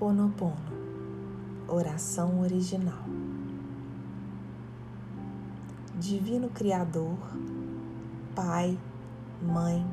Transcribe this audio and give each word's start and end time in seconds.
Ho'oponopono, 0.00 0.54
oração 1.68 2.40
original. 2.40 3.04
Divino 5.98 6.48
Criador, 6.48 7.18
Pai, 8.34 8.78
Mãe, 9.42 9.86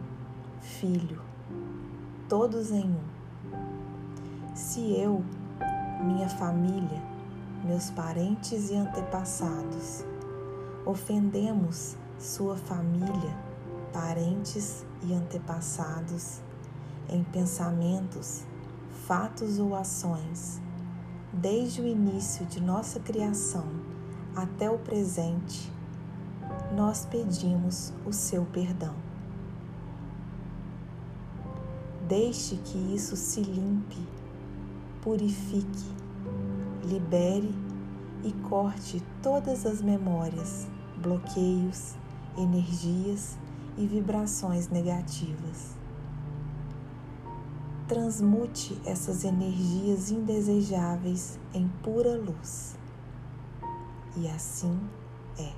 Filho, 0.61 1.21
todos 2.29 2.71
em 2.71 2.85
um. 2.85 4.55
Se 4.55 4.93
eu, 4.97 5.21
minha 6.01 6.29
família, 6.29 7.03
meus 7.65 7.89
parentes 7.89 8.69
e 8.69 8.75
antepassados, 8.75 10.05
ofendemos 10.85 11.97
sua 12.17 12.55
família, 12.55 13.35
parentes 13.91 14.85
e 15.03 15.13
antepassados 15.13 16.39
em 17.09 17.25
pensamentos, 17.25 18.45
fatos 19.07 19.57
ou 19.57 19.73
ações, 19.73 20.61
desde 21.31 21.81
o 21.81 21.87
início 21.87 22.45
de 22.45 22.59
nossa 22.59 22.99
criação 22.99 23.65
até 24.35 24.69
o 24.69 24.77
presente, 24.77 25.71
nós 26.75 27.05
pedimos 27.05 27.93
o 28.05 28.11
seu 28.11 28.43
perdão. 28.43 28.93
Deixe 32.05 32.57
que 32.57 32.77
isso 32.93 33.15
se 33.15 33.41
limpe, 33.41 34.05
purifique, 35.01 35.85
libere 36.83 37.55
e 38.25 38.33
corte 38.49 39.01
todas 39.23 39.65
as 39.65 39.81
memórias, 39.81 40.67
bloqueios, 40.97 41.95
energias 42.37 43.37
e 43.77 43.87
vibrações 43.87 44.67
negativas 44.67 45.76
transmute 47.87 48.77
essas 48.85 49.23
energias 49.23 50.11
indesejáveis 50.11 51.39
em 51.53 51.69
pura 51.81 52.17
luz. 52.17 52.75
E 54.17 54.27
assim 54.27 54.77
é. 55.39 55.53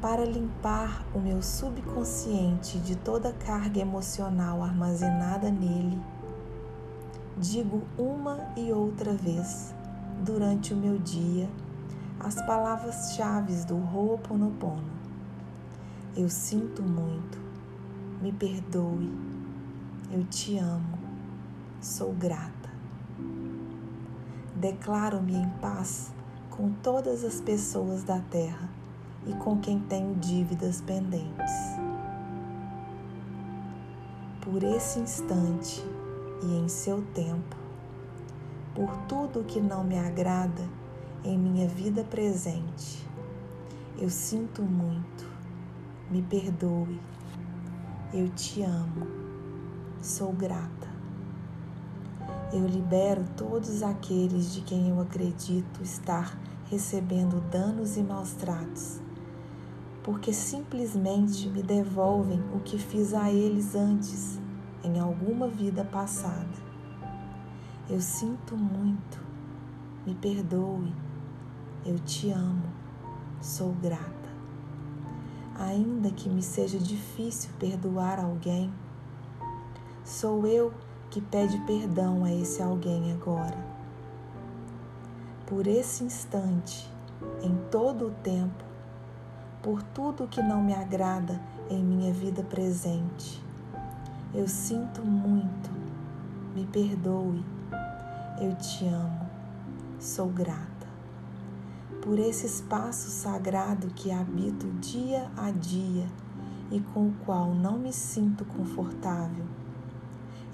Para 0.00 0.24
limpar 0.24 1.04
o 1.12 1.18
meu 1.18 1.42
subconsciente 1.42 2.78
de 2.78 2.96
toda 2.96 3.32
carga 3.32 3.80
emocional 3.80 4.62
armazenada 4.62 5.50
nele, 5.50 6.00
digo 7.36 7.82
uma 7.98 8.52
e 8.56 8.72
outra 8.72 9.12
vez 9.12 9.74
durante 10.24 10.72
o 10.72 10.76
meu 10.76 10.98
dia 10.98 11.48
as 12.20 12.34
palavras-chave 12.46 13.64
do 13.64 13.76
Ho'oponopono. 13.76 15.00
Eu 16.16 16.28
sinto 16.28 16.82
muito 16.82 17.49
me 18.30 18.32
perdoe, 18.32 19.10
eu 20.12 20.24
te 20.24 20.56
amo, 20.56 20.98
sou 21.80 22.12
grata. 22.12 22.70
Declaro-me 24.54 25.34
em 25.34 25.48
paz 25.60 26.12
com 26.48 26.70
todas 26.82 27.24
as 27.24 27.40
pessoas 27.40 28.04
da 28.04 28.20
terra 28.20 28.68
e 29.26 29.32
com 29.34 29.58
quem 29.58 29.80
tenho 29.80 30.14
dívidas 30.14 30.80
pendentes. 30.80 31.52
Por 34.42 34.62
esse 34.62 35.00
instante 35.00 35.84
e 36.42 36.56
em 36.56 36.68
seu 36.68 37.02
tempo, 37.12 37.56
por 38.74 38.96
tudo 39.08 39.44
que 39.44 39.60
não 39.60 39.82
me 39.82 39.98
agrada 39.98 40.68
em 41.24 41.36
minha 41.36 41.66
vida 41.66 42.04
presente, 42.04 43.04
eu 43.98 44.08
sinto 44.08 44.62
muito, 44.62 45.26
me 46.10 46.22
perdoe 46.22 47.00
eu 48.12 48.28
te 48.30 48.62
amo, 48.62 49.06
sou 50.02 50.32
grata. 50.32 50.88
Eu 52.52 52.66
libero 52.66 53.24
todos 53.36 53.84
aqueles 53.84 54.52
de 54.52 54.62
quem 54.62 54.88
eu 54.88 55.00
acredito 55.00 55.80
estar 55.80 56.36
recebendo 56.68 57.40
danos 57.50 57.96
e 57.96 58.02
maus 58.02 58.32
tratos, 58.32 59.00
porque 60.02 60.32
simplesmente 60.32 61.48
me 61.48 61.62
devolvem 61.62 62.42
o 62.52 62.58
que 62.58 62.78
fiz 62.78 63.14
a 63.14 63.30
eles 63.30 63.76
antes, 63.76 64.40
em 64.82 64.98
alguma 64.98 65.46
vida 65.46 65.84
passada. 65.84 66.70
Eu 67.88 68.00
sinto 68.00 68.56
muito, 68.56 69.20
me 70.04 70.16
perdoe, 70.16 70.92
eu 71.86 71.96
te 72.00 72.32
amo, 72.32 72.66
sou 73.40 73.72
grata 73.74 74.19
ainda 75.60 76.10
que 76.10 76.26
me 76.28 76.42
seja 76.42 76.78
difícil 76.78 77.50
perdoar 77.58 78.18
alguém, 78.18 78.72
sou 80.02 80.46
eu 80.46 80.72
que 81.10 81.20
pede 81.20 81.58
perdão 81.66 82.24
a 82.24 82.32
esse 82.32 82.62
alguém 82.62 83.12
agora. 83.12 83.58
Por 85.46 85.66
esse 85.66 86.02
instante, 86.02 86.90
em 87.42 87.54
todo 87.70 88.06
o 88.06 88.10
tempo, 88.10 88.64
por 89.62 89.82
tudo 89.82 90.26
que 90.26 90.40
não 90.40 90.62
me 90.62 90.72
agrada 90.72 91.38
em 91.68 91.84
minha 91.84 92.12
vida 92.12 92.42
presente, 92.42 93.42
eu 94.32 94.48
sinto 94.48 95.02
muito, 95.02 95.70
me 96.54 96.64
perdoe, 96.64 97.44
eu 98.40 98.54
te 98.56 98.86
amo, 98.86 99.28
sou 99.98 100.28
grata 100.28 100.79
por 102.02 102.18
esse 102.18 102.46
espaço 102.46 103.10
sagrado 103.10 103.88
que 103.88 104.10
habito 104.10 104.66
dia 104.80 105.30
a 105.36 105.50
dia 105.50 106.06
e 106.70 106.80
com 106.80 107.08
o 107.08 107.14
qual 107.26 107.54
não 107.54 107.78
me 107.78 107.92
sinto 107.92 108.44
confortável. 108.44 109.44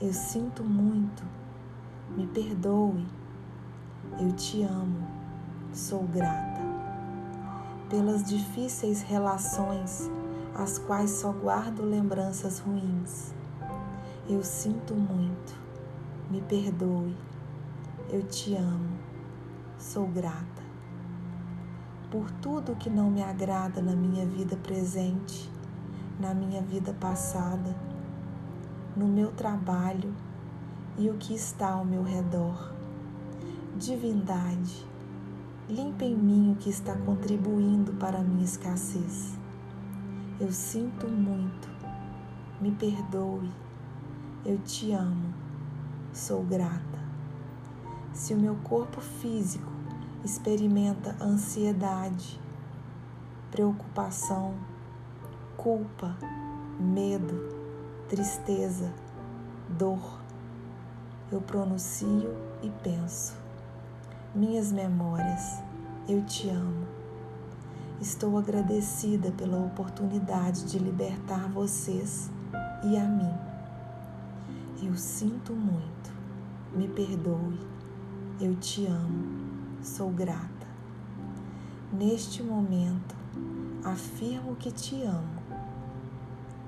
Eu 0.00 0.12
sinto 0.12 0.64
muito, 0.64 1.22
me 2.16 2.26
perdoe, 2.26 3.06
eu 4.18 4.32
te 4.32 4.62
amo, 4.62 5.06
sou 5.72 6.02
grata. 6.02 6.60
Pelas 7.88 8.24
difíceis 8.24 9.02
relações, 9.02 10.10
as 10.54 10.78
quais 10.78 11.10
só 11.10 11.30
guardo 11.30 11.82
lembranças 11.82 12.58
ruins. 12.58 13.32
Eu 14.28 14.42
sinto 14.42 14.94
muito, 14.94 15.54
me 16.28 16.40
perdoe, 16.40 17.16
eu 18.10 18.22
te 18.24 18.56
amo, 18.56 18.98
sou 19.78 20.08
grata 20.08 20.55
por 22.16 22.30
tudo 22.40 22.74
que 22.76 22.88
não 22.88 23.10
me 23.10 23.22
agrada 23.22 23.82
na 23.82 23.94
minha 23.94 24.24
vida 24.24 24.56
presente, 24.56 25.50
na 26.18 26.32
minha 26.32 26.62
vida 26.62 26.94
passada, 26.94 27.76
no 28.96 29.06
meu 29.06 29.32
trabalho 29.32 30.14
e 30.96 31.10
o 31.10 31.18
que 31.18 31.34
está 31.34 31.72
ao 31.72 31.84
meu 31.84 32.02
redor. 32.02 32.72
Divindade, 33.76 34.86
limpa 35.68 36.06
em 36.06 36.16
mim 36.16 36.52
o 36.52 36.56
que 36.56 36.70
está 36.70 36.96
contribuindo 36.96 37.92
para 37.92 38.20
a 38.20 38.22
minha 38.22 38.46
escassez. 38.46 39.36
Eu 40.40 40.50
sinto 40.50 41.06
muito, 41.06 41.68
me 42.62 42.70
perdoe, 42.70 43.52
eu 44.42 44.56
te 44.60 44.90
amo, 44.92 45.34
sou 46.14 46.42
grata. 46.42 46.98
Se 48.14 48.32
o 48.32 48.38
meu 48.38 48.54
corpo 48.64 49.02
físico 49.02 49.75
experimenta 50.26 51.16
ansiedade, 51.20 52.40
preocupação, 53.48 54.54
culpa, 55.56 56.16
medo, 56.80 57.48
tristeza, 58.08 58.92
dor. 59.68 60.20
Eu 61.30 61.40
pronuncio 61.40 62.36
e 62.60 62.68
penso. 62.82 63.36
Minhas 64.34 64.72
memórias, 64.72 65.62
eu 66.08 66.24
te 66.24 66.50
amo. 66.50 66.88
Estou 68.00 68.36
agradecida 68.36 69.30
pela 69.30 69.58
oportunidade 69.58 70.64
de 70.64 70.78
libertar 70.80 71.48
vocês 71.48 72.32
e 72.82 72.96
a 72.96 73.04
mim. 73.04 73.32
Eu 74.82 74.94
sinto 74.96 75.52
muito. 75.52 76.12
Me 76.74 76.88
perdoe. 76.88 77.60
Eu 78.40 78.54
te 78.56 78.86
amo 78.86 79.45
sou 79.86 80.10
grata. 80.10 80.66
Neste 81.92 82.42
momento, 82.42 83.14
afirmo 83.84 84.56
que 84.56 84.72
te 84.72 85.00
amo. 85.04 85.40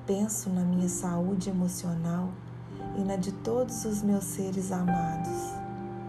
Penso 0.06 0.48
na 0.48 0.62
minha 0.62 0.88
saúde 0.88 1.50
emocional 1.50 2.30
e 2.96 3.00
na 3.00 3.16
de 3.16 3.32
todos 3.32 3.84
os 3.84 4.02
meus 4.02 4.22
seres 4.22 4.70
amados. 4.70 5.52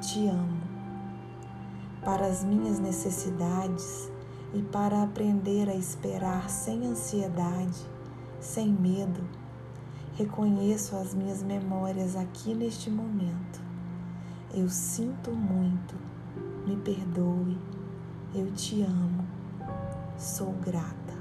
Te 0.02 0.28
amo. 0.28 0.62
Para 2.06 2.28
as 2.28 2.44
minhas 2.44 2.80
necessidades 2.80 4.10
e 4.54 4.62
para 4.62 5.02
aprender 5.02 5.68
a 5.68 5.76
esperar 5.76 6.48
sem 6.50 6.86
ansiedade, 6.86 7.86
sem 8.40 8.72
medo, 8.72 9.22
reconheço 10.16 10.96
as 10.96 11.14
minhas 11.14 11.42
memórias 11.42 12.16
aqui 12.16 12.54
neste 12.54 12.90
momento. 12.90 13.60
Eu 14.54 14.70
sinto 14.70 15.32
muito 15.32 16.10
me 16.70 16.76
perdoe, 16.78 17.58
eu 18.36 18.52
te 18.52 18.84
amo, 18.84 19.26
sou 20.20 20.54
grata. 20.64 21.18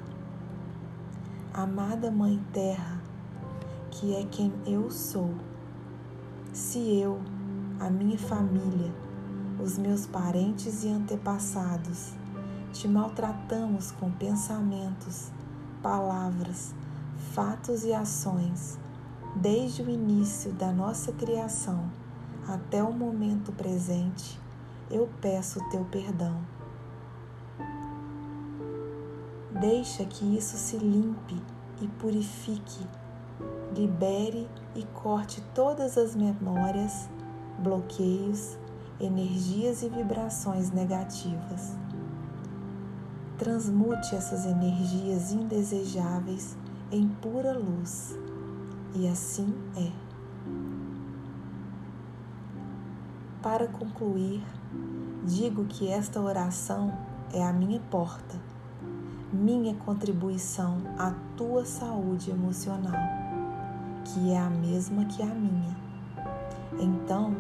Amada 1.55 2.11
Mãe 2.11 2.39
Terra, 2.53 3.01
que 3.91 4.15
é 4.15 4.27
quem 4.31 4.53
eu 4.67 4.91
sou, 4.91 5.35
Se 6.53 6.79
eu, 7.01 7.19
a 7.81 7.89
minha 7.89 8.19
família, 8.19 8.93
os 9.59 9.79
meus 9.79 10.07
parentes 10.07 10.85
e 10.85 10.89
antepassados 10.89 12.13
te 12.71 12.87
maltratamos 12.87 13.91
com 13.93 14.11
pensamentos, 14.11 15.31
palavras, 15.83 16.75
fatos 17.33 17.85
e 17.85 17.95
ações, 17.95 18.79
desde 19.35 19.83
o 19.83 19.89
início 19.89 20.53
da 20.53 20.71
nossa 20.73 21.11
criação 21.13 21.91
até 22.47 22.83
o 22.83 22.93
momento 22.93 23.51
presente, 23.53 24.39
eu 24.91 25.09
peço 25.21 25.61
o 25.61 25.69
teu 25.71 25.85
perdão. 25.85 26.41
Deixa 29.61 30.05
que 30.05 30.37
isso 30.37 30.57
se 30.57 30.77
limpe 30.77 31.37
e 31.81 31.89
purifique, 31.89 32.87
libere 33.75 34.49
e 34.75 34.85
corte 34.85 35.43
todas 35.55 35.99
as 35.99 36.15
memórias, 36.15 37.09
bloqueios, 37.59 38.57
energias 39.01 39.83
e 39.83 39.89
vibrações 39.89 40.71
negativas. 40.71 41.77
Transmute 43.37 44.15
essas 44.15 44.45
energias 44.47 45.33
indesejáveis 45.33 46.57
em 46.91 47.09
pura 47.09 47.57
luz, 47.57 48.17
e 48.95 49.07
assim 49.09 49.55
é. 49.77 49.91
Para 53.43 53.69
concluir, 53.69 54.43
digo 55.29 55.65
que 55.67 55.89
esta 55.89 56.21
oração 56.21 56.93
é 57.33 57.45
a 57.45 57.53
minha 57.53 57.81
porta 57.91 58.37
minha 59.33 59.75
contribuição 59.75 60.79
à 60.99 61.13
tua 61.37 61.65
saúde 61.67 62.31
emocional, 62.31 62.99
que 64.05 64.33
é 64.33 64.39
a 64.39 64.49
mesma 64.49 65.05
que 65.05 65.23
a 65.23 65.27
minha. 65.27 65.77
Então, 66.81 67.37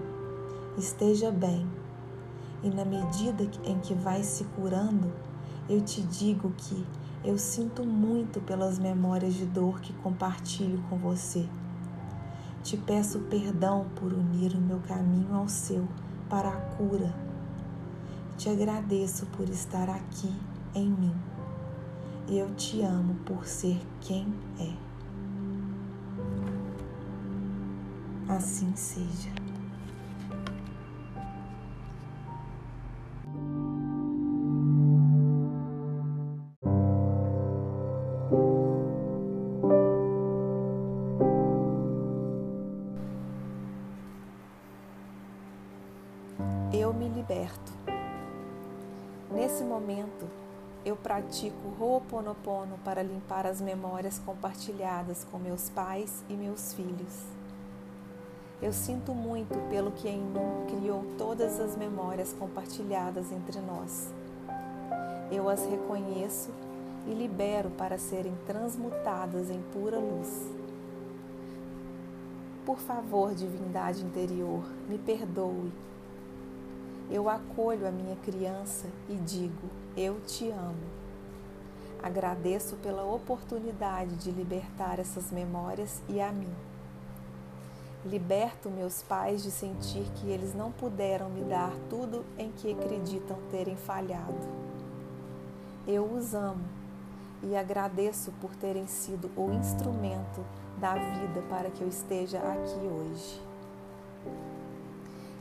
esteja 0.76 1.30
bem, 1.30 1.66
e 2.62 2.68
na 2.68 2.84
medida 2.84 3.42
em 3.64 3.78
que 3.78 3.94
vai 3.94 4.22
se 4.22 4.44
curando, 4.44 5.10
eu 5.68 5.80
te 5.80 6.02
digo 6.02 6.52
que 6.58 6.86
eu 7.24 7.38
sinto 7.38 7.84
muito 7.84 8.40
pelas 8.40 8.78
memórias 8.78 9.34
de 9.34 9.46
dor 9.46 9.80
que 9.80 9.92
compartilho 9.94 10.82
com 10.90 10.96
você. 10.98 11.48
Te 12.62 12.76
peço 12.76 13.20
perdão 13.30 13.86
por 13.96 14.12
unir 14.12 14.54
o 14.54 14.60
meu 14.60 14.80
caminho 14.80 15.34
ao 15.34 15.48
seu 15.48 15.88
para 16.28 16.50
a 16.50 16.60
cura. 16.76 17.27
Te 18.38 18.48
agradeço 18.50 19.26
por 19.36 19.48
estar 19.48 19.90
aqui 19.90 20.32
em 20.72 20.88
mim. 20.88 21.14
Eu 22.28 22.54
te 22.54 22.82
amo 22.82 23.16
por 23.26 23.44
ser 23.44 23.80
quem 24.00 24.32
é. 24.60 24.72
Assim 28.32 28.76
seja. 28.76 29.32
Eu 46.72 46.94
me 46.94 47.08
liberto. 47.08 47.97
Nesse 49.30 49.62
momento, 49.62 50.26
eu 50.86 50.96
pratico 50.96 51.74
Ho'oponopono 51.78 52.78
para 52.82 53.02
limpar 53.02 53.46
as 53.46 53.60
memórias 53.60 54.18
compartilhadas 54.18 55.22
com 55.30 55.38
meus 55.38 55.68
pais 55.68 56.24
e 56.30 56.32
meus 56.32 56.72
filhos. 56.72 57.24
Eu 58.62 58.72
sinto 58.72 59.12
muito 59.12 59.58
pelo 59.68 59.92
que 59.92 60.08
em 60.08 60.18
mim 60.18 60.66
criou 60.66 61.04
todas 61.18 61.60
as 61.60 61.76
memórias 61.76 62.32
compartilhadas 62.32 63.30
entre 63.30 63.60
nós. 63.60 64.10
Eu 65.30 65.46
as 65.46 65.62
reconheço 65.66 66.50
e 67.06 67.12
libero 67.12 67.68
para 67.70 67.98
serem 67.98 68.34
transmutadas 68.46 69.50
em 69.50 69.60
pura 69.74 69.98
luz. 69.98 70.50
Por 72.64 72.78
favor, 72.78 73.34
divindade 73.34 74.02
interior, 74.02 74.64
me 74.88 74.96
perdoe 74.96 75.70
eu 77.10 77.28
acolho 77.28 77.86
a 77.86 77.90
minha 77.90 78.16
criança 78.16 78.86
e 79.08 79.14
digo: 79.16 79.68
Eu 79.96 80.20
te 80.20 80.50
amo. 80.50 80.98
Agradeço 82.02 82.76
pela 82.76 83.04
oportunidade 83.04 84.14
de 84.16 84.30
libertar 84.30 84.98
essas 84.98 85.32
memórias 85.32 86.02
e 86.08 86.20
a 86.20 86.30
mim. 86.30 86.52
Liberto 88.04 88.70
meus 88.70 89.02
pais 89.02 89.42
de 89.42 89.50
sentir 89.50 90.04
que 90.16 90.28
eles 90.28 90.54
não 90.54 90.70
puderam 90.70 91.28
me 91.28 91.42
dar 91.42 91.72
tudo 91.90 92.24
em 92.38 92.52
que 92.52 92.72
acreditam 92.72 93.36
terem 93.50 93.76
falhado. 93.76 94.38
Eu 95.86 96.04
os 96.04 96.34
amo 96.34 96.64
e 97.42 97.56
agradeço 97.56 98.32
por 98.40 98.54
terem 98.54 98.86
sido 98.86 99.30
o 99.36 99.50
instrumento 99.52 100.44
da 100.78 100.94
vida 100.94 101.42
para 101.48 101.70
que 101.70 101.82
eu 101.82 101.88
esteja 101.88 102.38
aqui 102.38 102.78
hoje. 102.86 103.40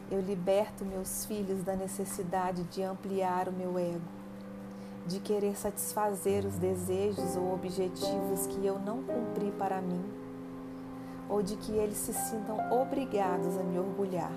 Eu 0.10 0.22
liberto 0.22 0.86
meus 0.86 1.26
filhos 1.26 1.64
da 1.64 1.76
necessidade 1.76 2.64
de 2.64 2.82
ampliar 2.82 3.50
o 3.50 3.52
meu 3.52 3.78
ego, 3.78 4.00
de 5.06 5.20
querer 5.20 5.58
satisfazer 5.58 6.46
os 6.46 6.56
desejos 6.56 7.36
ou 7.36 7.54
objetivos 7.54 8.48
que 8.48 8.66
eu 8.66 8.80
não 8.80 9.04
cumpri 9.04 9.52
para 9.58 9.82
mim, 9.82 10.02
ou 11.28 11.44
de 11.44 11.58
que 11.58 11.74
eles 11.74 11.98
se 11.98 12.14
sintam 12.14 12.58
obrigados 12.72 13.58
a 13.58 13.64
me 13.64 13.78
orgulhar. 13.78 14.32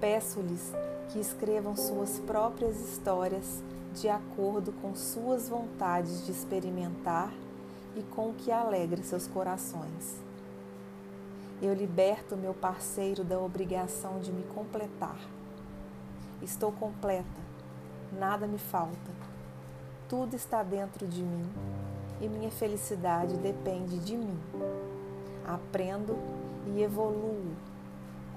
Peço-lhes 0.00 0.72
que 1.08 1.18
escrevam 1.18 1.74
suas 1.74 2.20
próprias 2.20 2.76
histórias 2.80 3.60
de 3.92 4.08
acordo 4.08 4.72
com 4.80 4.94
suas 4.94 5.48
vontades 5.48 6.24
de 6.24 6.30
experimentar 6.30 7.32
e 7.96 8.02
com 8.04 8.30
o 8.30 8.34
que 8.34 8.52
alegra 8.52 9.02
seus 9.02 9.26
corações. 9.26 10.31
Eu 11.62 11.72
liberto 11.74 12.36
meu 12.36 12.52
parceiro 12.52 13.22
da 13.22 13.38
obrigação 13.38 14.18
de 14.18 14.32
me 14.32 14.42
completar. 14.42 15.16
Estou 16.42 16.72
completa, 16.72 17.24
nada 18.18 18.48
me 18.48 18.58
falta. 18.58 19.12
Tudo 20.08 20.34
está 20.34 20.64
dentro 20.64 21.06
de 21.06 21.22
mim 21.22 21.48
e 22.20 22.28
minha 22.28 22.50
felicidade 22.50 23.36
depende 23.36 24.00
de 24.00 24.16
mim. 24.16 24.36
Aprendo 25.46 26.18
e 26.66 26.82
evoluo 26.82 27.54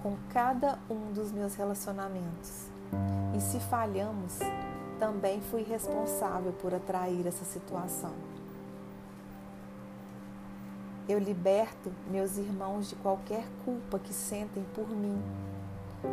com 0.03 0.15
cada 0.31 0.77
um 0.87 1.11
dos 1.11 1.31
meus 1.31 1.55
relacionamentos. 1.55 2.67
E 3.35 3.41
se 3.41 3.59
falhamos, 3.59 4.37
também 4.99 5.41
fui 5.41 5.63
responsável 5.63 6.53
por 6.53 6.75
atrair 6.75 7.25
essa 7.25 7.43
situação. 7.43 8.13
Eu 11.07 11.19
liberto 11.19 11.91
meus 12.09 12.35
irmãos 12.35 12.89
de 12.89 12.95
qualquer 12.95 13.45
culpa 13.63 13.99
que 13.99 14.11
sentem 14.11 14.65
por 14.73 14.89
mim, 14.89 15.21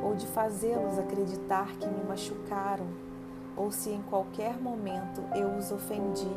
ou 0.05 0.15
de 0.15 0.27
fazê-los 0.27 0.99
acreditar 0.99 1.69
que 1.79 1.87
me 1.87 2.05
machucaram, 2.05 2.87
ou 3.57 3.73
se 3.73 3.89
em 3.89 4.03
qualquer 4.03 4.61
momento 4.61 5.23
eu 5.35 5.57
os 5.57 5.73
ofendi, 5.73 6.29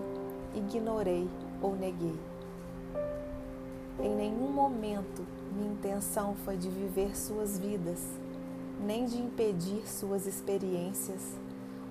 ignorei 0.53 1.29
ou 1.61 1.75
neguei. 1.75 2.17
Em 3.99 4.15
nenhum 4.15 4.49
momento 4.49 5.25
minha 5.51 5.73
intenção 5.73 6.33
foi 6.45 6.55
de 6.55 6.69
viver 6.69 7.17
suas 7.17 7.59
vidas, 7.59 8.01
nem 8.79 9.05
de 9.05 9.17
impedir 9.17 9.85
suas 9.85 10.25
experiências 10.25 11.21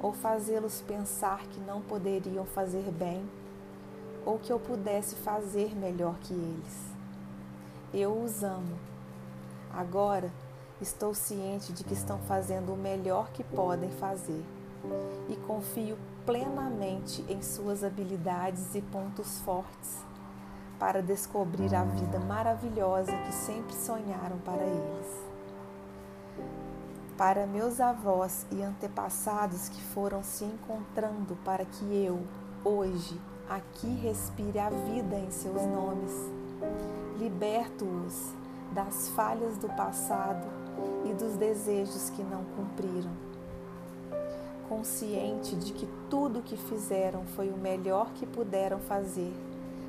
ou 0.00 0.14
fazê-los 0.14 0.80
pensar 0.80 1.46
que 1.48 1.60
não 1.60 1.82
poderiam 1.82 2.46
fazer 2.46 2.90
bem 2.90 3.22
ou 4.24 4.38
que 4.38 4.52
eu 4.52 4.58
pudesse 4.58 5.14
fazer 5.16 5.74
melhor 5.76 6.16
que 6.20 6.32
eles. 6.32 6.94
Eu 7.92 8.20
os 8.22 8.42
amo. 8.42 8.78
Agora 9.70 10.30
estou 10.80 11.14
ciente 11.14 11.72
de 11.72 11.84
que 11.84 11.94
estão 11.94 12.18
fazendo 12.20 12.72
o 12.72 12.76
melhor 12.76 13.30
que 13.30 13.44
podem 13.44 13.90
fazer 13.90 14.44
e 15.28 15.36
confio 15.46 15.96
plenamente 16.26 17.24
em 17.28 17.42
suas 17.42 17.84
habilidades 17.84 18.74
e 18.74 18.82
pontos 18.82 19.38
fortes 19.40 20.04
para 20.78 21.02
descobrir 21.02 21.74
a 21.74 21.84
vida 21.84 22.18
maravilhosa 22.18 23.12
que 23.12 23.32
sempre 23.32 23.74
sonharam 23.74 24.38
para 24.38 24.62
eles. 24.62 25.24
Para 27.16 27.46
meus 27.46 27.80
avós 27.80 28.44
e 28.50 28.60
antepassados 28.60 29.68
que 29.68 29.80
foram 29.80 30.22
se 30.22 30.44
encontrando 30.44 31.36
para 31.44 31.64
que 31.64 31.84
eu, 31.84 32.20
hoje, 32.64 33.20
aqui 33.48 33.88
respire 33.88 34.58
a 34.58 34.70
vida 34.70 35.16
em 35.16 35.30
seus 35.30 35.62
nomes. 35.62 36.12
Liberto-os 37.18 38.32
das 38.72 39.08
falhas 39.10 39.56
do 39.58 39.68
passado 39.68 40.46
e 41.04 41.12
dos 41.12 41.36
desejos 41.36 42.10
que 42.10 42.22
não 42.22 42.44
cumpriram. 42.56 43.12
Consciente 44.68 45.54
de 45.56 45.72
que 45.72 45.86
tudo 46.08 46.38
o 46.38 46.42
que 46.42 46.56
fizeram 46.56 47.24
foi 47.36 47.50
o 47.50 47.56
melhor 47.56 48.12
que 48.14 48.26
puderam 48.26 48.80
fazer 48.80 49.32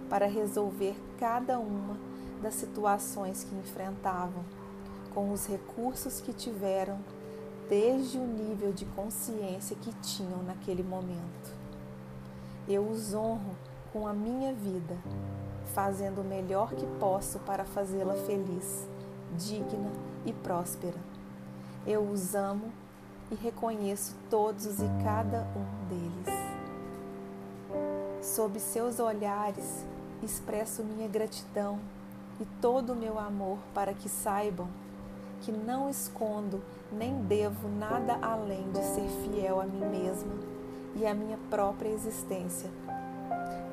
para 0.10 0.28
resolver 0.28 0.96
cada 1.18 1.58
uma 1.58 1.98
das 2.42 2.56
situações 2.56 3.44
que 3.44 3.56
enfrentavam, 3.56 4.44
com 5.14 5.32
os 5.32 5.48
recursos 5.48 6.20
que 6.20 6.34
tiveram, 6.34 7.00
desde 7.70 8.18
o 8.18 8.28
nível 8.28 8.72
de 8.72 8.86
consciência 8.86 9.76
que 9.78 9.92
tinham 10.02 10.44
naquele 10.44 10.84
momento. 10.84 11.65
Eu 12.68 12.90
os 12.90 13.14
honro 13.14 13.56
com 13.94 14.08
a 14.08 14.14
minha 14.14 14.52
vida, 14.52 14.98
fazendo 15.76 16.22
o 16.22 16.24
melhor 16.24 16.74
que 16.74 16.88
posso 17.00 17.38
para 17.40 17.64
fazê-la 17.64 18.16
feliz, 18.16 18.88
digna 19.38 19.92
e 20.26 20.34
próspera. 20.34 20.98
Eu 21.86 22.02
os 22.02 22.34
amo 22.34 22.72
e 23.32 23.36
reconheço 23.36 24.16
todos 24.32 24.80
e 24.80 24.90
cada 25.04 25.46
um 25.56 25.88
deles. 25.88 26.36
Sob 28.20 28.60
seus 28.60 29.00
olhares, 29.00 29.86
expresso 30.24 30.84
minha 30.84 31.08
gratidão 31.08 31.78
e 32.42 32.46
todo 32.60 32.94
o 32.94 32.96
meu 32.96 33.20
amor 33.20 33.60
para 33.76 33.94
que 33.94 34.10
saibam 34.10 34.68
que 35.42 35.52
não 35.52 35.88
escondo 35.88 36.64
nem 36.92 37.22
devo 37.26 37.70
nada 37.70 38.18
além 38.24 38.72
de 38.72 38.84
ser 38.84 39.08
fiel 39.22 39.62
a 39.62 39.66
mim 39.66 39.86
mesma 39.86 40.55
e 40.96 41.06
à 41.06 41.14
minha 41.14 41.38
própria 41.50 41.90
existência. 41.90 42.70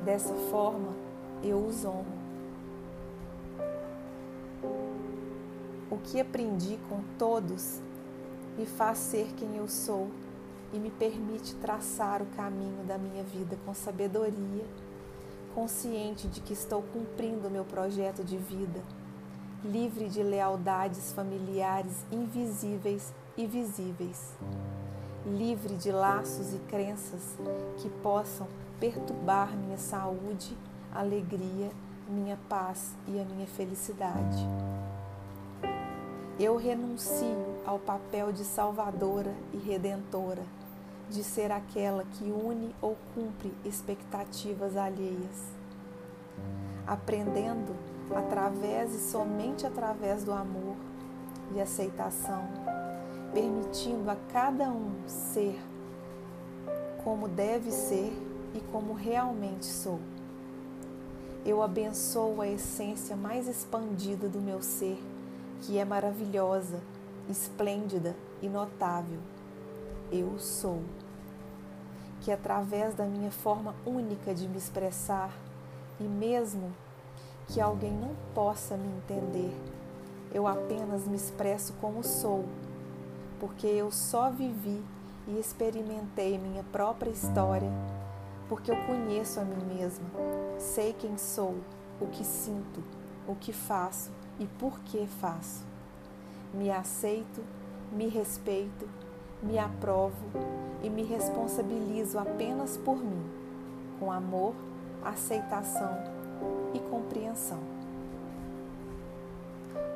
Dessa 0.03 0.33
forma, 0.51 0.93
eu 1.43 1.57
os 1.57 1.85
honro. 1.85 2.23
O 5.89 5.97
que 5.97 6.19
aprendi 6.19 6.77
com 6.89 7.01
todos 7.17 7.79
me 8.57 8.65
faz 8.65 8.97
ser 8.97 9.27
quem 9.37 9.57
eu 9.57 9.67
sou 9.67 10.09
e 10.73 10.79
me 10.79 10.89
permite 10.89 11.55
traçar 11.55 12.21
o 12.21 12.25
caminho 12.25 12.83
da 12.83 12.97
minha 12.97 13.23
vida 13.23 13.57
com 13.65 13.73
sabedoria, 13.73 14.65
consciente 15.53 16.27
de 16.27 16.41
que 16.41 16.53
estou 16.53 16.81
cumprindo 16.81 17.47
o 17.47 17.51
meu 17.51 17.63
projeto 17.63 18.23
de 18.23 18.37
vida, 18.37 18.81
livre 19.63 20.09
de 20.09 20.23
lealdades 20.23 21.13
familiares 21.13 22.05
invisíveis 22.11 23.13
e 23.37 23.45
visíveis, 23.45 24.35
livre 25.25 25.75
de 25.75 25.91
laços 25.91 26.53
e 26.53 26.57
crenças 26.69 27.37
que 27.77 27.89
possam 28.01 28.47
perturbar 28.79 29.55
minha 29.55 29.77
saúde, 29.77 30.57
alegria, 30.93 31.71
minha 32.09 32.37
paz 32.49 32.93
e 33.07 33.19
a 33.19 33.23
minha 33.23 33.47
felicidade. 33.47 34.45
Eu 36.39 36.57
renuncio 36.57 37.37
ao 37.65 37.79
papel 37.79 38.33
de 38.33 38.43
salvadora 38.43 39.33
e 39.53 39.57
redentora 39.57 40.43
de 41.09 41.23
ser 41.23 41.51
aquela 41.51 42.03
que 42.03 42.23
une 42.23 42.75
ou 42.81 42.97
cumpre 43.13 43.53
expectativas 43.63 44.75
alheias. 44.75 45.53
Aprendendo 46.87 47.75
através 48.13 48.93
e 48.93 48.99
somente 49.11 49.65
através 49.65 50.23
do 50.23 50.33
amor 50.33 50.75
e 51.55 51.61
aceitação, 51.61 52.43
permitindo 53.33 54.09
a 54.09 54.15
cada 54.31 54.69
um 54.69 54.91
ser 55.07 55.59
como 57.03 57.27
deve 57.27 57.71
ser 57.71 58.13
e 58.53 58.59
como 58.71 58.93
realmente 58.93 59.65
sou. 59.65 59.99
Eu 61.45 61.61
abençoo 61.61 62.39
a 62.39 62.47
essência 62.47 63.15
mais 63.15 63.47
expandida 63.47 64.29
do 64.29 64.39
meu 64.39 64.61
ser, 64.61 64.97
que 65.61 65.77
é 65.77 65.83
maravilhosa, 65.83 66.79
esplêndida 67.27 68.15
e 68.41 68.47
notável 68.47 69.19
eu 70.13 70.37
sou, 70.37 70.81
que 72.21 72.31
através 72.31 72.93
da 72.93 73.05
minha 73.05 73.31
forma 73.31 73.73
única 73.83 74.33
de 74.33 74.47
me 74.47 74.57
expressar, 74.57 75.35
e 75.99 76.03
mesmo 76.03 76.71
que 77.47 77.59
alguém 77.59 77.91
não 77.91 78.15
possa 78.33 78.77
me 78.77 78.87
entender, 78.97 79.51
eu 80.31 80.47
apenas 80.47 81.07
me 81.07 81.15
expresso 81.15 81.73
como 81.81 82.03
sou, 82.03 82.45
porque 83.43 83.67
eu 83.67 83.91
só 83.91 84.29
vivi 84.29 84.81
e 85.27 85.37
experimentei 85.37 86.37
minha 86.37 86.63
própria 86.71 87.09
história, 87.09 87.69
porque 88.47 88.71
eu 88.71 88.77
conheço 88.85 89.41
a 89.41 89.43
mim 89.43 89.75
mesma, 89.75 90.07
sei 90.57 90.93
quem 90.93 91.17
sou, 91.17 91.57
o 91.99 92.07
que 92.07 92.23
sinto, 92.23 92.81
o 93.27 93.35
que 93.35 93.51
faço 93.51 94.11
e 94.39 94.45
por 94.45 94.79
que 94.79 95.05
faço. 95.19 95.65
Me 96.53 96.71
aceito, 96.71 97.43
me 97.91 98.07
respeito 98.07 98.87
me 99.43 99.59
aprovo 99.59 100.15
e 100.81 100.89
me 100.89 101.03
responsabilizo 101.03 102.17
apenas 102.17 102.77
por 102.77 102.95
mim, 102.97 103.23
com 103.99 104.09
amor, 104.09 104.53
aceitação 105.03 106.01
e 106.73 106.79
compreensão. 106.79 107.59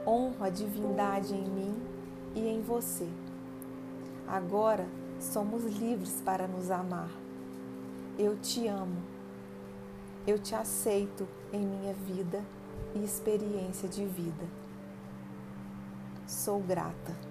Honro 0.06 0.44
a 0.44 0.50
divindade 0.50 1.34
em 1.34 1.48
mim 1.50 1.76
e 2.36 2.46
em 2.46 2.62
você. 2.62 3.08
Agora 4.28 4.86
somos 5.20 5.64
livres 5.64 6.22
para 6.26 6.48
nos 6.48 6.70
amar. 6.70 7.10
Eu 8.20 8.38
te 8.38 8.68
amo. 8.68 9.02
Eu 10.26 10.38
te 10.38 10.54
aceito 10.54 11.28
em 11.54 11.66
minha 11.66 11.94
vida 11.94 12.44
e 12.94 13.04
experiência 13.04 13.88
de 13.88 14.06
vida. 14.06 14.46
Sou 16.28 16.60
grata. 16.60 17.27